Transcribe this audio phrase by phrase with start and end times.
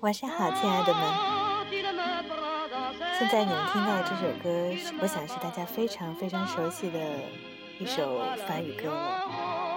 [0.00, 1.33] 晚上好，亲爱的们。
[3.17, 4.49] 现在你们听到的这首歌，
[5.01, 6.99] 我想是大家非常非常熟悉的
[7.79, 9.21] 一首法语歌了，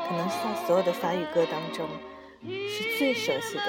[0.09, 1.89] 可能是在所有的法语歌当中
[2.43, 3.63] 是最熟悉的。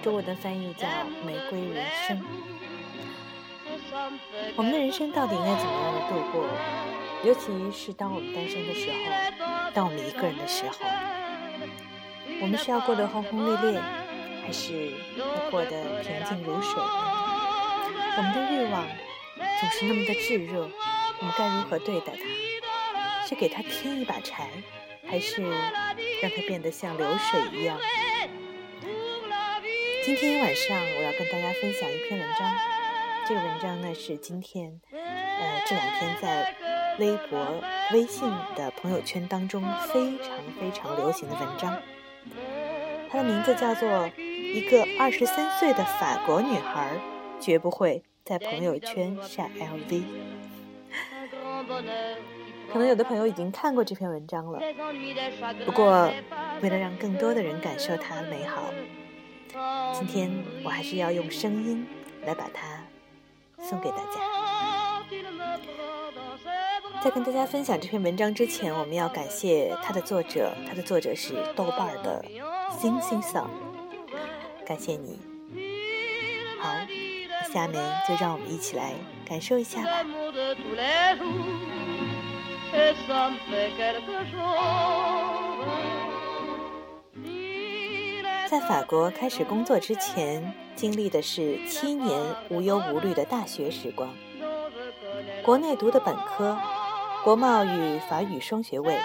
[0.00, 0.86] 中文的翻译叫
[1.26, 2.16] 《玫瑰人生》。
[4.54, 6.46] 我们的人生到底应该怎么样的度过？
[7.24, 8.96] 尤其是当我们单身的时候，
[9.74, 10.76] 当我们一个人的时候，
[12.42, 13.82] 我们是要过得轰轰烈烈，
[14.40, 17.19] 还是要过得平静如水呢？
[18.16, 18.86] 我们的欲望
[19.60, 20.68] 总是那么的炙热，
[21.20, 23.26] 我们该如何对待它？
[23.26, 24.48] 是给它添一把柴，
[25.08, 27.78] 还是让它变得像流水一样？
[30.04, 32.52] 今天晚上我要跟大家分享一篇文章，
[33.28, 36.54] 这个文章呢是今天，呃，这两天在。
[36.98, 41.80] 微博、微信的朋友圈当中非常非常流行的文章，
[43.08, 43.88] 它的名字叫做
[44.20, 46.90] 《一个二十三岁的法国女孩
[47.40, 49.88] 绝不会在朋友圈晒 LV》。
[52.72, 54.60] 可能有的朋友已经看过这篇文章了，
[55.64, 56.08] 不过
[56.62, 58.62] 为了让更多的人感受它美好，
[59.92, 60.30] 今天
[60.64, 61.84] 我还是要用声音
[62.24, 62.84] 来把它
[63.62, 64.20] 送给大家。
[67.02, 72.24] 在跟大家分享这篇文章之前，我们要感谢它的作者，它的作者是豆瓣的
[72.78, 73.32] 星星 g，
[74.64, 75.29] 感谢你。
[77.52, 78.92] 下面就让我们一起来
[79.24, 79.90] 感受一下吧。
[88.48, 94.08] 在法国开始工作之前，经历的是七年无忧无虑的大学时光，
[95.44, 96.58] 国内读的本科。
[97.22, 98.98] 国贸与法语双学位，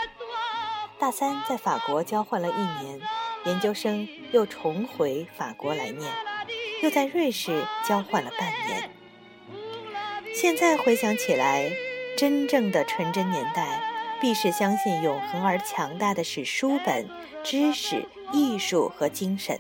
[0.98, 3.02] 大三在法国交换了一年，
[3.44, 6.10] 研究生又重回法国来念，
[6.86, 8.92] 又在瑞士交换了半年。
[10.36, 11.72] 现在回想起来，
[12.16, 13.82] 真正的纯真年代，
[14.22, 17.10] 必是相信永恒而强大的是书本、
[17.44, 19.60] 知识、艺术和精神，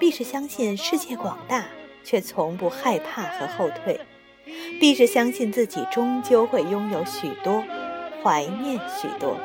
[0.00, 1.66] 必是相信世界广大，
[2.02, 4.00] 却从不害怕和后退。
[4.80, 7.62] 必是相信自己终究会拥有许多，
[8.24, 9.38] 怀念许多。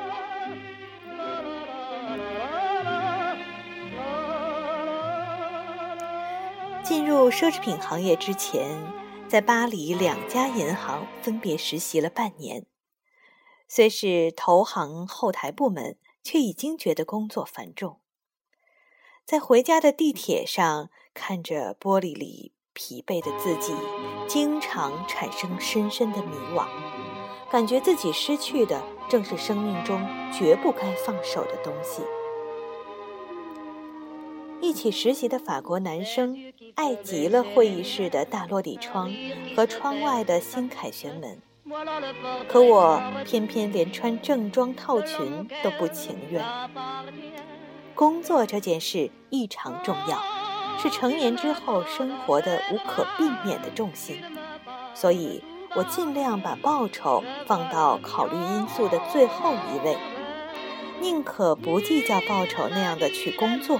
[6.85, 8.79] 进入奢侈品行业之前，
[9.27, 12.67] 在巴黎两家银行分别实习了半年，
[13.67, 17.99] 虽是投行后台部门，却已经觉得工作繁重。
[19.25, 22.53] 在回家的地铁上，看着玻璃里。
[22.77, 23.73] 疲惫的自己，
[24.27, 26.67] 经常产生深深的迷惘，
[27.49, 32.01] 感觉自己失去的正是生命中绝不该放手的东西。
[34.65, 36.35] 一起实习的法国男生
[36.73, 39.13] 爱极了会议室的大落地窗
[39.55, 41.39] 和窗外的新凯旋门，
[42.47, 46.43] 可我偏偏连穿正装套裙都不情愿。
[47.93, 50.19] 工作这件事异常重要。
[50.77, 54.19] 是成年之后生活的无可避免的重心，
[54.93, 55.41] 所以
[55.75, 59.95] 我尽量把报酬放到考虑因素的最后一位，
[60.99, 63.79] 宁可不计较报酬那样的去工作，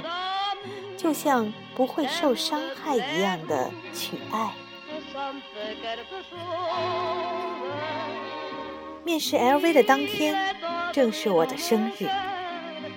[1.06, 4.52] 就像不会受伤害一样的去爱。
[9.04, 10.56] 面试 LV 的当天，
[10.92, 12.10] 正是我的生日，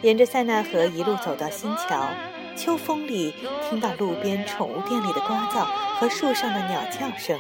[0.00, 2.08] 沿着塞纳河一路走到新桥。
[2.56, 3.34] 秋风里，
[3.68, 5.66] 听到路边宠物店里的呱噪
[5.98, 7.38] 和树上的鸟叫声。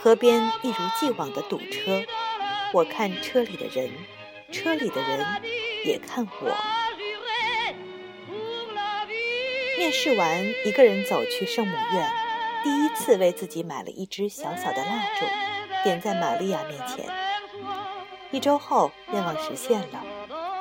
[0.00, 2.02] 河边一如既往的堵车，
[2.72, 3.90] 我看车里的人，
[4.50, 5.26] 车里的人
[5.84, 6.77] 也看我。
[9.78, 12.10] 面试完，一个人走去圣母院，
[12.64, 15.24] 第一次为自己买了一支小小的蜡烛，
[15.84, 17.06] 点在玛利亚面前。
[18.32, 20.04] 一周后，愿望实现了。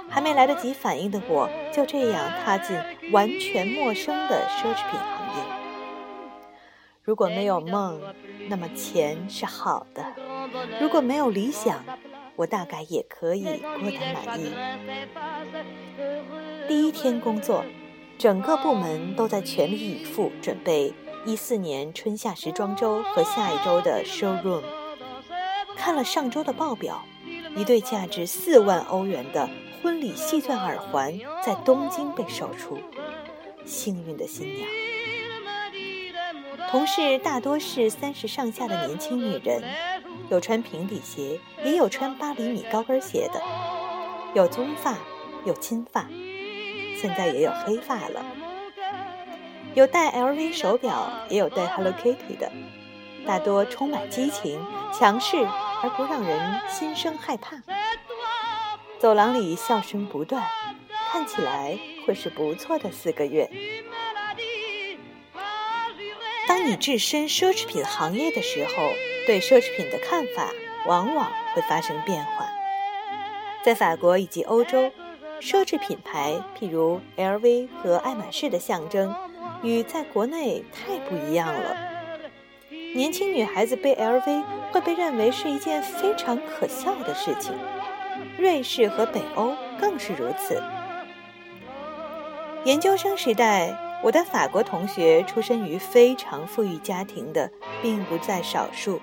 [0.08, 2.78] 还没来得及反应的我，就这样踏进
[3.12, 5.44] 完全陌生的奢侈品行业。
[7.02, 8.00] 如果没有梦，
[8.48, 10.04] 那么钱是好的；
[10.80, 11.84] 如果没有理想，
[12.36, 13.44] 我大概也可以
[13.82, 14.54] 过得满意。
[16.68, 17.66] 第一天工作，
[18.18, 20.92] 整个部门都在全力以赴准备
[21.26, 24.64] 一四年春夏时装周和下一周的 showroom。
[25.76, 27.06] 看了上周的报表，
[27.56, 29.48] 一对价值四万欧元的
[29.82, 31.14] 婚礼细钻耳环
[31.46, 32.80] 在东京被售出。
[33.66, 34.68] 幸运的新娘。
[36.72, 39.64] 同事大多是三十上下的年轻女人，
[40.30, 43.42] 有穿平底鞋，也有穿八厘米高跟鞋的，
[44.34, 44.98] 有棕发，
[45.46, 46.08] 有金发，
[47.00, 48.26] 现在也有黑发了。
[49.76, 52.52] 有戴 LV 手表，也有戴 Hello Kitty 的，
[53.26, 54.60] 大多充满激情、
[54.92, 55.38] 强势
[55.84, 57.62] 而不让人心生害怕。
[59.00, 60.44] 走廊里笑声不断，
[61.12, 63.48] 看起来会是不错的四个月。
[66.48, 68.90] 当你置身奢侈品行业的时候，
[69.28, 70.50] 对奢侈品的看法
[70.88, 72.50] 往往会发生变化。
[73.64, 74.92] 在法国以及欧洲，
[75.42, 79.14] 奢侈品牌譬如 LV 和爱马仕的象征。
[79.64, 81.76] 与在国内太不一样了。
[82.94, 87.56] 年轻女孩子背 LV 会被认为是一件非常可笑的事情，
[88.38, 90.62] 瑞士和北欧更是如此。
[92.66, 97.52] 研究生时代，我的法国同学出身于非常富裕家庭的
[97.82, 99.02] 并不在少数，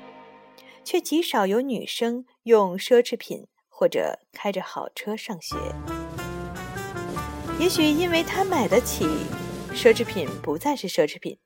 [0.85, 5.57] 却极少有女生用奢侈品或者开着好车上学。
[7.59, 9.09] 也许因为他买得起。
[9.75, 11.37] 奢侈品不再是奢侈品。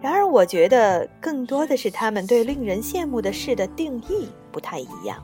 [0.00, 5.22] 然而，我觉得更多的是他们对令人羡慕的事的定义不太一样。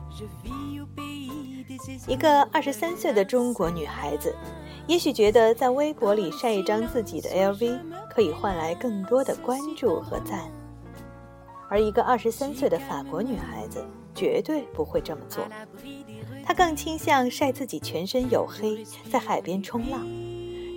[2.07, 4.35] 一个二十三岁的中国女孩子，
[4.85, 7.79] 也许觉得在微博里晒一张自己的 LV
[8.11, 10.51] 可以换来更多的关注和赞，
[11.67, 15.43] 而一个二十三岁的法国女孩子绝对不会这么做。
[16.45, 20.05] 他更倾向晒自己全身黝黑，在海边冲浪。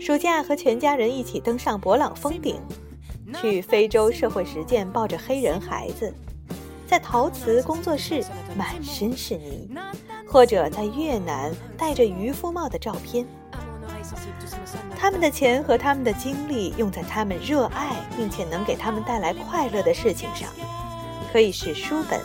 [0.01, 2.61] 暑假和全家人一起登上勃朗峰顶，
[3.41, 6.13] 去非洲社会实践，抱着黑人孩子，
[6.87, 8.23] 在陶瓷工作室
[8.57, 9.71] 满身是泥，
[10.27, 13.27] 或者在越南戴着渔夫帽的照片。
[14.97, 20.49] 他们的钱和他们的精力用在他们热爱并且能给他们带来快乐的事情上，
[21.33, 22.21] 可以是书本、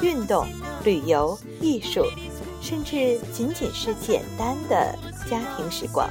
[0.00, 0.46] 运动、
[0.84, 2.04] 旅游、艺术，
[2.62, 4.96] 甚至仅仅是简单的
[5.28, 6.08] 家庭时光。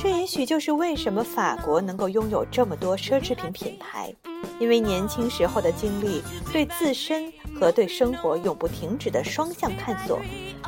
[0.00, 4.14] 这也许就是为什么法国能够拥有这么多奢侈品品牌，
[4.60, 6.22] 因为年轻时候的经历，
[6.52, 10.20] 对自身和对生活永不停止的双向探索，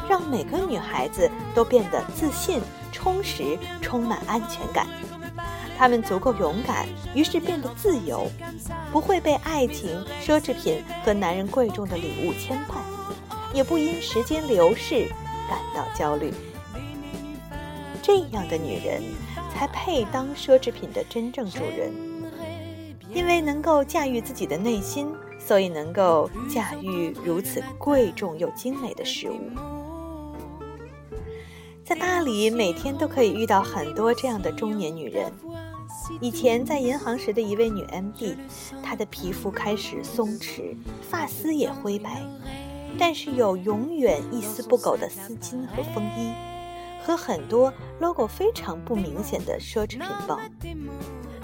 [0.08, 2.60] 让每个女孩子都变得自信、
[2.90, 4.86] 充实、充满安全感。
[5.76, 8.26] 她们足够勇敢，于是变得自由，
[8.90, 12.76] 不会被爱情、奢侈品和男人贵重的礼物牵绊，
[13.56, 15.08] 也不因时间流逝
[15.48, 16.30] 感到焦虑。
[18.02, 19.02] 这样的女人
[19.50, 21.90] 才配当奢侈品的真正主人，
[23.10, 25.08] 因为能够驾驭自己的内心，
[25.38, 29.40] 所以能够驾驭如此贵重又精美的事物。
[31.82, 35.32] 在巴黎，每天都可以遇到很多这样的中年女人。
[36.20, 38.36] 以前在银行时的一位女 MD，
[38.82, 42.22] 她的皮肤开始松弛，发丝也灰白，
[42.98, 46.32] 但是有永远一丝不苟的丝巾和风衣。
[47.04, 50.40] 和很多 logo 非常不明显的奢侈品包，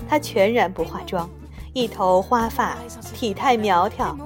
[0.09, 1.31] 她全然不化妆，
[1.73, 2.77] 一头花发，
[3.15, 4.19] 体态苗条，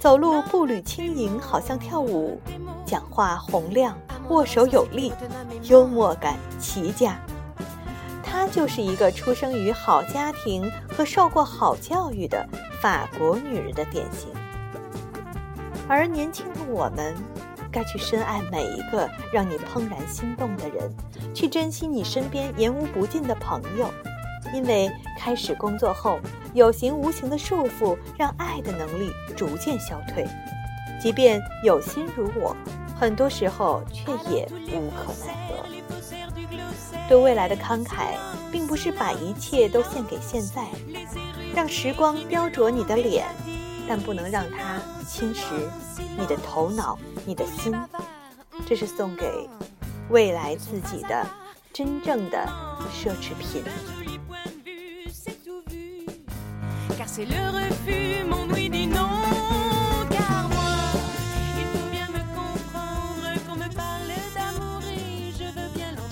[0.00, 2.40] 走路步履轻盈，好像跳舞，
[2.86, 3.98] 讲话洪亮，
[4.30, 5.12] 握手有力，
[5.64, 7.20] 幽默感奇佳。
[8.22, 12.48] 她就是一个出生于好家庭和受过好教育的
[12.80, 14.30] 法国女人的典型。
[15.88, 17.14] 而年轻的我们。
[17.70, 20.90] 该去深爱每一个让你怦然心动的人，
[21.34, 23.90] 去珍惜你身边言无不尽的朋友，
[24.54, 26.18] 因为开始工作后，
[26.54, 30.26] 有形无形的束缚让爱的能力逐渐消退。
[30.98, 32.56] 即便有心如我，
[32.98, 35.66] 很多时候却也无可奈何。
[37.06, 38.14] 对未来的慷慨，
[38.50, 40.64] 并不是把一切都献给现在，
[41.54, 43.26] 让时光雕琢你的脸。
[43.88, 45.40] 但不能让它侵蚀
[46.18, 47.74] 你的头脑、你的心。
[48.66, 49.48] 这是送给
[50.10, 51.26] 未来自己的
[51.72, 52.46] 真正的
[52.92, 53.64] 奢侈品。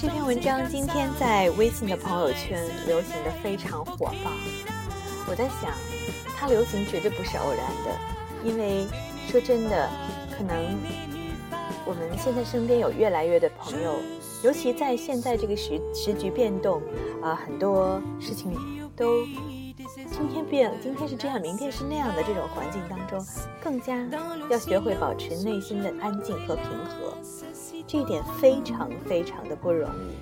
[0.00, 4.30] 这篇文章今天在微信的朋友圈流行的非常火爆，
[5.28, 6.15] 我在想。
[6.37, 7.99] 它流行绝对不是偶然的，
[8.45, 8.87] 因为
[9.28, 9.88] 说真的，
[10.37, 10.76] 可能
[11.87, 13.95] 我们现在身边有越来越的朋友，
[14.45, 16.83] 尤其在现在这个时时局变动，
[17.23, 18.52] 啊，很多事情
[18.95, 19.25] 都
[20.16, 23.23] 今天变，今天是这样，明天是那样的这种环境当中，
[23.62, 23.94] 更加
[24.49, 27.12] 要学会保持内心的安静和平和，
[27.87, 30.16] 这一点非常非常的不容易。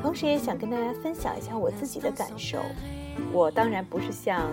[0.00, 2.60] 同时也想跟大家分享一下我自己的感受。
[3.30, 4.50] 我当然不是像，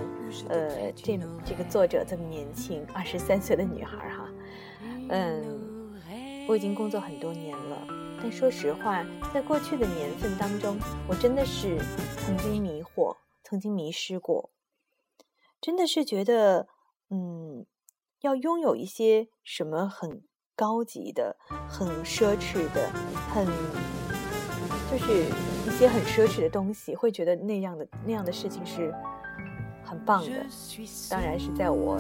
[0.49, 4.27] 呃，这这个作者这么年轻，二十三岁的女孩哈，
[5.07, 5.43] 嗯，
[6.45, 7.87] 我已经工作很多年了，
[8.21, 9.01] 但说实话，
[9.33, 11.77] 在过去的年份当中，我真的是
[12.17, 13.15] 曾经迷惑，
[13.51, 14.49] 曾经迷失过，
[15.59, 16.69] 真的是觉得，
[17.09, 17.65] 嗯，
[18.21, 20.23] 要拥有一些什么很
[20.55, 21.35] 高级的、
[21.67, 22.89] 很奢侈的、
[23.33, 23.45] 很。
[24.89, 25.25] 就是
[25.67, 28.93] 一些很奢侈的东西，会觉得那样的那样的事情是
[29.83, 30.45] 很棒的。
[31.09, 31.99] 当然是在我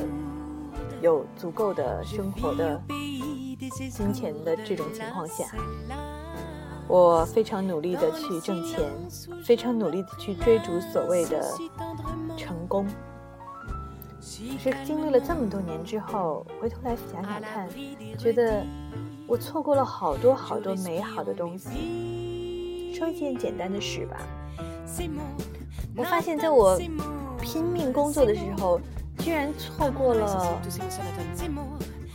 [1.01, 2.81] 有足够的生活的
[3.69, 5.45] 金钱的这种情况下，
[6.87, 8.89] 我非常努力的去挣钱，
[9.43, 11.41] 非常努力的去追逐所谓的
[12.37, 12.85] 成功。
[14.63, 17.67] 可是经历了这么多年之后，回头来想想看，
[18.17, 18.63] 觉得
[19.25, 22.93] 我错过了好多好多美好的东西。
[22.93, 24.17] 说一件简单的事吧，
[25.97, 26.77] 我发现，在我
[27.41, 28.79] 拼命工作的时候，
[29.17, 30.61] 居然错过了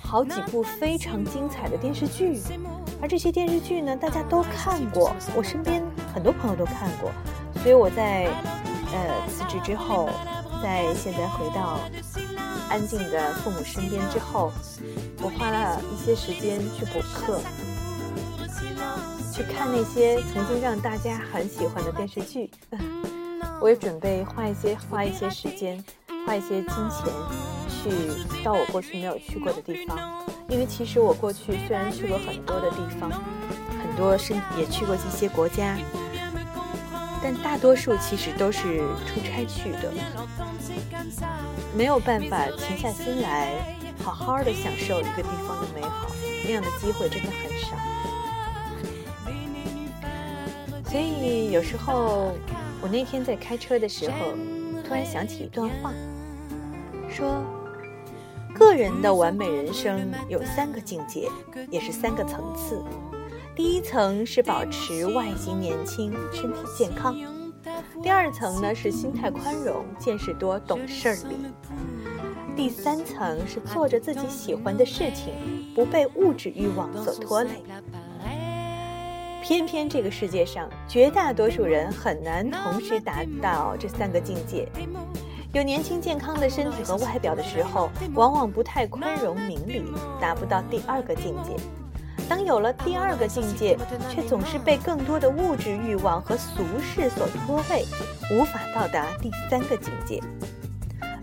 [0.07, 2.41] 好几部非常精彩的电视剧，
[3.03, 5.83] 而这些电视剧呢，大家都看过，我身边
[6.15, 7.11] 很多朋友都看过，
[7.63, 8.25] 所以我在
[8.93, 10.09] 呃辞职之后，
[10.63, 11.81] 在现在回到
[12.71, 14.53] 安静的父母身边之后，
[15.21, 17.41] 我花了一些时间去补课。
[19.35, 22.51] 去看那些曾经让大家很喜欢的电视剧，
[23.61, 25.85] 我也准备花一些花一些时间，
[26.27, 27.13] 花一些金钱，
[27.91, 29.99] 去到我过去没有去过的地方。
[30.49, 35.77] 因为其实我过去虽然去过很多的地方，很多是也去过一些国家，
[37.23, 39.93] 但大多数其实都是出差去的，
[41.77, 43.55] 没有办法停下心来
[44.05, 46.07] 好好的享受一个地方的美好，
[46.45, 47.77] 那样的机会真的很少。
[50.89, 52.33] 所以有时候，
[52.81, 54.35] 我那天在开车的时候，
[54.87, 55.93] 突然想起一段话，
[57.11, 57.45] 说：
[58.59, 61.29] 个人的完美人生有三个境界，
[61.71, 62.83] 也是三个层次。
[63.55, 67.15] 第一层是保持外形年轻、身体健康；
[68.03, 71.37] 第二层呢是心态宽容、见识多、懂事儿理；
[72.57, 75.35] 第三层是做着自己喜欢的事情，
[75.75, 77.63] 不被物质欲望所拖累。
[79.43, 84.67] 偏偏这个世界上，绝大多数人很难同时达到这三个境界。
[85.57, 89.83] 有年轻健康的身体和外表的时候，往往不太宽容明理，
[90.21, 91.57] 达不到第二个境界；
[92.29, 93.75] 当有了第二个境界，
[94.11, 97.87] 却总是被更多的物质欲望和俗世所拖累，
[98.31, 100.23] 无法到达第三个境界。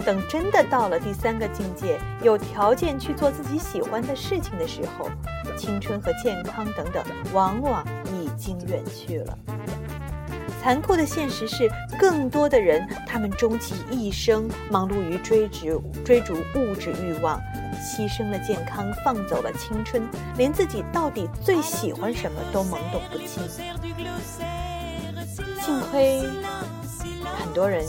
[0.04, 5.08] 等真的到了第三个境界，有条件去做自己喜欢的事情的时候，
[5.56, 7.86] 青春和健康等等，往往
[8.20, 9.38] 已经远去了。
[10.64, 17.38] 残酷的现实是，更多的人，他们终其一生忙碌于追逐追逐物质欲望，
[17.84, 20.02] 牺牲了健康，放走了青春，
[20.38, 23.44] 连自己到底最喜欢什么都懵懂不清。
[25.62, 26.22] 幸亏，
[27.38, 27.86] 很多人。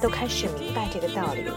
[0.00, 1.52] 都开始明白这个道理了，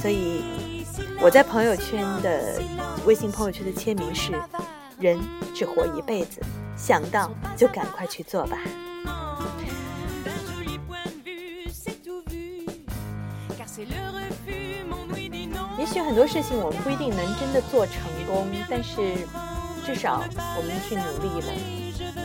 [0.00, 0.84] 所以
[1.20, 2.60] 我在朋友圈的
[3.04, 4.32] 微信朋友圈的签名是：
[5.00, 5.18] 人
[5.52, 6.40] 只活一辈子，
[6.76, 8.58] 想到就赶快去做吧。
[15.96, 17.94] 许很多事情我们不一定能真的做成
[18.26, 19.00] 功，但是
[19.82, 20.22] 至少
[20.54, 21.52] 我们去努力了。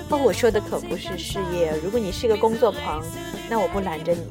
[0.09, 3.01] 哦，我说的可不是事业，如果你是个工作狂，
[3.49, 4.29] 那我不拦着你。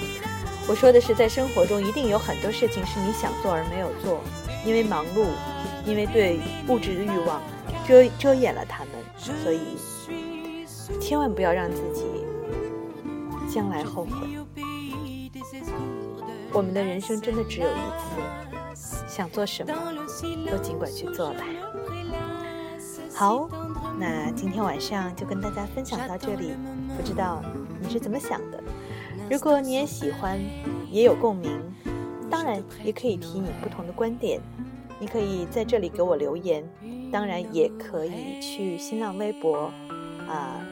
[0.66, 4.22] 我说的是，在生活中一定有很多事情是你想做而没有做，
[4.64, 5.26] 因为忙碌，
[5.84, 7.42] 因为对物质的欲望
[7.86, 9.60] 遮遮掩了他们，所以
[10.98, 12.06] 千万不要让自己
[13.52, 14.10] 将来后悔。
[16.52, 18.49] 我们的人生真的只有一次，
[19.20, 19.74] 想做什么
[20.50, 21.44] 都尽管去做吧。
[23.14, 23.50] 好，
[23.98, 26.54] 那今天晚上就跟大家分享到这里，
[26.96, 27.42] 不知道
[27.82, 28.58] 你是怎么想的？
[29.30, 30.40] 如果你也喜欢，
[30.90, 31.50] 也有共鸣，
[32.30, 34.40] 当然也可以提你不同的观点。
[34.98, 36.66] 你可以在这里给我留言，
[37.12, 39.70] 当然也可以去新浪微博
[40.26, 40.64] 啊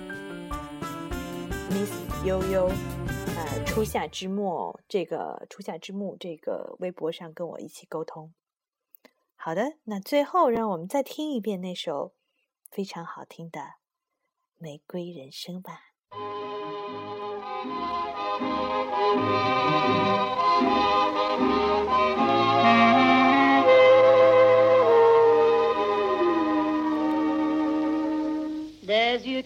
[1.71, 1.93] ，Miss
[2.25, 2.71] 悠悠，
[3.39, 8.35] 呃，初夏之末这个初夏之木这个微博上跟我一起沟通。
[9.37, 12.13] 好的，那最后让我们再听一遍那首
[12.69, 13.61] 非常好听的
[14.59, 15.85] 《玫瑰人生》吧。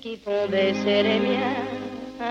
[0.00, 1.54] qui font baisser les miens,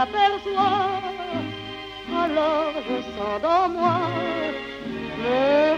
[0.00, 0.88] l'aperçois,
[2.22, 4.00] alors je sens dans moi
[5.22, 5.69] le